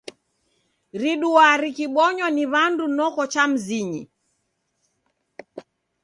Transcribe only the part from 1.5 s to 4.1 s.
rikibonywa ni w'andu noko cha mizinyi.